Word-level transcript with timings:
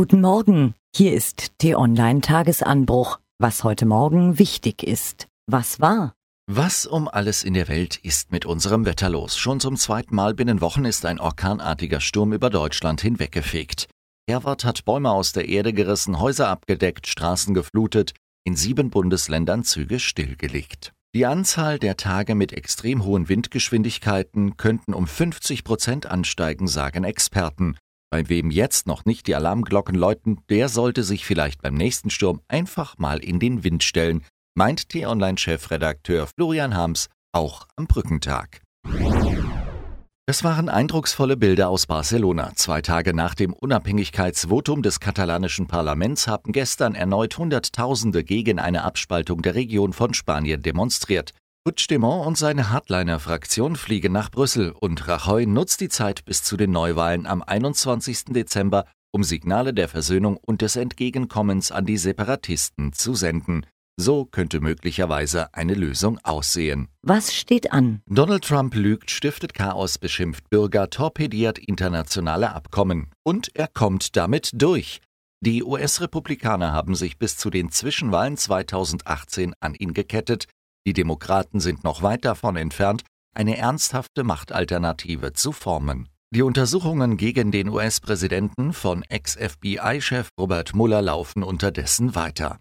Guten 0.00 0.22
Morgen, 0.22 0.72
hier 0.96 1.12
ist 1.12 1.58
T-Online 1.58 2.22
Tagesanbruch. 2.22 3.18
Was 3.38 3.64
heute 3.64 3.84
Morgen 3.84 4.38
wichtig 4.38 4.82
ist. 4.82 5.28
Was 5.46 5.78
war? 5.78 6.14
Was 6.50 6.86
um 6.86 7.06
alles 7.06 7.44
in 7.44 7.52
der 7.52 7.68
Welt 7.68 7.96
ist 7.96 8.32
mit 8.32 8.46
unserem 8.46 8.86
Wetter 8.86 9.10
los? 9.10 9.36
Schon 9.36 9.60
zum 9.60 9.76
zweiten 9.76 10.14
Mal 10.14 10.32
binnen 10.32 10.62
Wochen 10.62 10.86
ist 10.86 11.04
ein 11.04 11.20
orkanartiger 11.20 12.00
Sturm 12.00 12.32
über 12.32 12.48
Deutschland 12.48 13.02
hinweggefegt. 13.02 13.88
Herwart 14.26 14.64
hat 14.64 14.86
Bäume 14.86 15.10
aus 15.10 15.32
der 15.32 15.50
Erde 15.50 15.74
gerissen, 15.74 16.18
Häuser 16.18 16.48
abgedeckt, 16.48 17.06
Straßen 17.06 17.52
geflutet, 17.52 18.14
in 18.44 18.56
sieben 18.56 18.88
Bundesländern 18.88 19.64
Züge 19.64 20.00
stillgelegt. 20.00 20.94
Die 21.14 21.26
Anzahl 21.26 21.78
der 21.78 21.98
Tage 21.98 22.34
mit 22.34 22.54
extrem 22.54 23.04
hohen 23.04 23.28
Windgeschwindigkeiten 23.28 24.56
könnten 24.56 24.94
um 24.94 25.06
50 25.06 25.62
Prozent 25.62 26.06
ansteigen, 26.06 26.68
sagen 26.68 27.04
Experten. 27.04 27.76
Bei 28.12 28.28
wem 28.28 28.50
jetzt 28.50 28.88
noch 28.88 29.04
nicht 29.04 29.28
die 29.28 29.36
Alarmglocken 29.36 29.94
läuten, 29.94 30.40
der 30.48 30.68
sollte 30.68 31.04
sich 31.04 31.24
vielleicht 31.24 31.62
beim 31.62 31.74
nächsten 31.74 32.10
Sturm 32.10 32.40
einfach 32.48 32.98
mal 32.98 33.20
in 33.20 33.38
den 33.38 33.62
Wind 33.62 33.84
stellen, 33.84 34.24
meint 34.56 34.88
T-Online-Chefredakteur 34.88 36.26
Florian 36.26 36.74
Harms 36.74 37.06
auch 37.32 37.68
am 37.76 37.86
Brückentag. 37.86 38.62
Es 40.26 40.42
waren 40.42 40.68
eindrucksvolle 40.68 41.36
Bilder 41.36 41.68
aus 41.68 41.86
Barcelona. 41.86 42.52
Zwei 42.56 42.82
Tage 42.82 43.14
nach 43.14 43.36
dem 43.36 43.52
Unabhängigkeitsvotum 43.52 44.82
des 44.82 44.98
katalanischen 44.98 45.68
Parlaments 45.68 46.26
haben 46.26 46.50
gestern 46.50 46.96
erneut 46.96 47.38
Hunderttausende 47.38 48.24
gegen 48.24 48.58
eine 48.58 48.82
Abspaltung 48.82 49.42
der 49.42 49.54
Region 49.54 49.92
von 49.92 50.14
Spanien 50.14 50.62
demonstriert. 50.62 51.32
Puigdemont 51.62 52.26
und 52.26 52.38
seine 52.38 52.70
Hardliner-Fraktion 52.70 53.76
fliegen 53.76 54.14
nach 54.14 54.30
Brüssel 54.30 54.72
und 54.72 55.06
Rajoy 55.06 55.44
nutzt 55.44 55.82
die 55.82 55.90
Zeit 55.90 56.24
bis 56.24 56.42
zu 56.42 56.56
den 56.56 56.70
Neuwahlen 56.70 57.26
am 57.26 57.42
21. 57.42 58.24
Dezember, 58.30 58.86
um 59.12 59.22
Signale 59.24 59.74
der 59.74 59.88
Versöhnung 59.88 60.38
und 60.38 60.62
des 60.62 60.76
Entgegenkommens 60.76 61.70
an 61.70 61.84
die 61.84 61.98
Separatisten 61.98 62.94
zu 62.94 63.14
senden. 63.14 63.66
So 63.98 64.24
könnte 64.24 64.60
möglicherweise 64.62 65.52
eine 65.52 65.74
Lösung 65.74 66.18
aussehen. 66.22 66.88
Was 67.02 67.34
steht 67.34 67.72
an? 67.72 68.00
Donald 68.06 68.44
Trump 68.44 68.74
lügt, 68.74 69.10
stiftet 69.10 69.52
Chaos, 69.52 69.98
beschimpft 69.98 70.48
Bürger, 70.48 70.88
torpediert 70.88 71.58
internationale 71.58 72.54
Abkommen. 72.54 73.10
Und 73.22 73.54
er 73.54 73.68
kommt 73.68 74.16
damit 74.16 74.50
durch. 74.54 75.02
Die 75.42 75.62
US-Republikaner 75.62 76.72
haben 76.72 76.94
sich 76.94 77.18
bis 77.18 77.36
zu 77.36 77.50
den 77.50 77.70
Zwischenwahlen 77.70 78.38
2018 78.38 79.52
an 79.60 79.74
ihn 79.74 79.92
gekettet, 79.92 80.46
die 80.86 80.92
Demokraten 80.92 81.60
sind 81.60 81.84
noch 81.84 82.02
weit 82.02 82.24
davon 82.24 82.56
entfernt, 82.56 83.02
eine 83.34 83.56
ernsthafte 83.56 84.24
Machtalternative 84.24 85.32
zu 85.32 85.52
formen. 85.52 86.08
Die 86.32 86.42
Untersuchungen 86.42 87.16
gegen 87.16 87.50
den 87.50 87.68
US-Präsidenten 87.68 88.72
von 88.72 89.02
Ex-FBI-Chef 89.02 90.28
Robert 90.38 90.74
Mueller 90.74 91.02
laufen 91.02 91.42
unterdessen 91.42 92.14
weiter. 92.14 92.60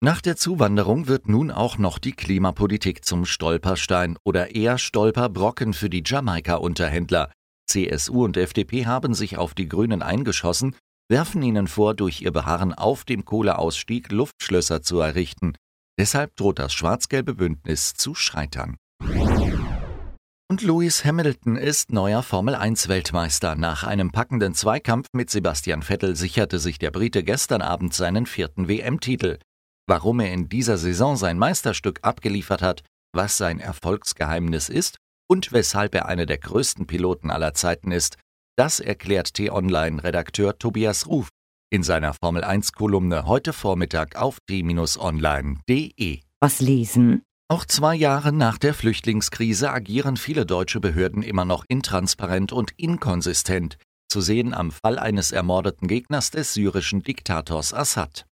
Nach 0.00 0.20
der 0.20 0.36
Zuwanderung 0.36 1.08
wird 1.08 1.28
nun 1.28 1.50
auch 1.50 1.78
noch 1.78 1.98
die 1.98 2.12
Klimapolitik 2.12 3.04
zum 3.04 3.24
Stolperstein 3.24 4.16
oder 4.24 4.54
eher 4.54 4.78
Stolperbrocken 4.78 5.72
für 5.72 5.90
die 5.90 6.04
Jamaika-Unterhändler. 6.06 7.32
CSU 7.66 8.24
und 8.24 8.36
FDP 8.36 8.86
haben 8.86 9.14
sich 9.14 9.36
auf 9.36 9.54
die 9.54 9.68
Grünen 9.68 10.02
eingeschossen, 10.02 10.76
werfen 11.08 11.42
ihnen 11.42 11.66
vor, 11.66 11.94
durch 11.94 12.22
ihr 12.22 12.30
Beharren 12.30 12.72
auf 12.72 13.04
dem 13.04 13.24
Kohleausstieg 13.24 14.12
Luftschlösser 14.12 14.82
zu 14.82 15.00
errichten. 15.00 15.54
Deshalb 15.98 16.36
droht 16.36 16.58
das 16.58 16.74
schwarz-gelbe 16.74 17.34
Bündnis 17.34 17.94
zu 17.94 18.14
scheitern. 18.14 18.76
Und 20.48 20.62
Lewis 20.62 21.04
Hamilton 21.04 21.56
ist 21.56 21.90
neuer 21.90 22.22
Formel-1-Weltmeister. 22.22 23.56
Nach 23.56 23.82
einem 23.82 24.12
packenden 24.12 24.54
Zweikampf 24.54 25.08
mit 25.12 25.28
Sebastian 25.28 25.82
Vettel 25.82 26.14
sicherte 26.14 26.58
sich 26.58 26.78
der 26.78 26.90
Brite 26.90 27.24
gestern 27.24 27.62
Abend 27.62 27.94
seinen 27.94 28.26
vierten 28.26 28.68
WM-Titel. 28.68 29.38
Warum 29.88 30.20
er 30.20 30.32
in 30.32 30.48
dieser 30.48 30.78
Saison 30.78 31.16
sein 31.16 31.38
Meisterstück 31.38 32.00
abgeliefert 32.02 32.62
hat, 32.62 32.82
was 33.12 33.38
sein 33.38 33.58
Erfolgsgeheimnis 33.58 34.68
ist 34.68 34.98
und 35.28 35.52
weshalb 35.52 35.94
er 35.94 36.06
einer 36.06 36.26
der 36.26 36.38
größten 36.38 36.86
Piloten 36.86 37.30
aller 37.30 37.54
Zeiten 37.54 37.90
ist, 37.90 38.16
das 38.56 38.80
erklärt 38.80 39.34
T-Online-Redakteur 39.34 40.58
Tobias 40.58 41.06
Ruf 41.06 41.28
in 41.70 41.82
seiner 41.82 42.14
Formel 42.14 42.44
1 42.44 42.72
Kolumne 42.72 43.26
heute 43.26 43.52
Vormittag 43.52 44.16
auf 44.16 44.38
t-online.de. 44.46 46.20
Was 46.40 46.60
lesen? 46.60 47.22
Auch 47.48 47.64
zwei 47.64 47.94
Jahre 47.94 48.32
nach 48.32 48.58
der 48.58 48.74
Flüchtlingskrise 48.74 49.70
agieren 49.70 50.16
viele 50.16 50.46
deutsche 50.46 50.80
Behörden 50.80 51.22
immer 51.22 51.44
noch 51.44 51.64
intransparent 51.68 52.52
und 52.52 52.72
inkonsistent, 52.76 53.78
zu 54.08 54.20
sehen 54.20 54.52
am 54.54 54.72
Fall 54.72 54.98
eines 54.98 55.32
ermordeten 55.32 55.88
Gegners 55.88 56.30
des 56.30 56.54
syrischen 56.54 57.02
Diktators 57.02 57.72
Assad. 57.72 58.26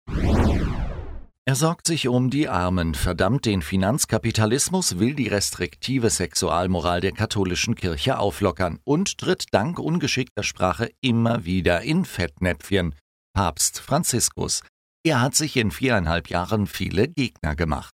Er 1.45 1.55
sorgt 1.55 1.87
sich 1.87 2.07
um 2.07 2.29
die 2.29 2.47
Armen, 2.47 2.95
verdammt 2.95 3.45
den 3.45 3.61
Finanzkapitalismus, 3.61 4.97
will 4.97 5.13
die 5.13 5.27
restriktive 5.27 6.09
Sexualmoral 6.09 7.01
der 7.01 7.11
katholischen 7.11 7.75
Kirche 7.75 8.17
auflockern 8.17 8.79
und 8.85 9.17
tritt 9.17 9.47
dank 9.51 9.77
ungeschickter 9.77 10.43
Sprache 10.43 10.89
immer 11.01 11.43
wieder 11.43 11.81
in 11.81 12.05
Fettnäpfchen. 12.05 12.95
Papst 13.33 13.79
Franziskus. 13.79 14.61
Er 15.03 15.19
hat 15.19 15.33
sich 15.35 15.57
in 15.57 15.71
viereinhalb 15.71 16.29
Jahren 16.29 16.67
viele 16.67 17.07
Gegner 17.07 17.55
gemacht. 17.55 17.93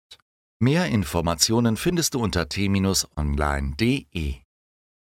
Mehr 0.61 0.87
Informationen 0.87 1.77
findest 1.77 2.13
du 2.13 2.19
unter 2.19 2.49
t-online.de. 2.49 4.35